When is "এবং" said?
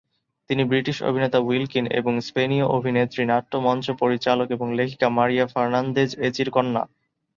1.99-2.13, 4.51-4.67